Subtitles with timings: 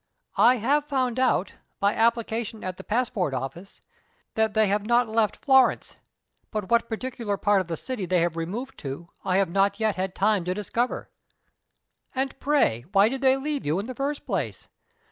[0.39, 3.81] "I have found out, by application at the passport office,
[4.33, 5.95] that they have not left Florence
[6.49, 9.97] but what particular part of the city they have removed to, I have not yet
[9.97, 11.11] had time to discover."
[12.15, 14.67] "And pray why did they leave you, in the first place?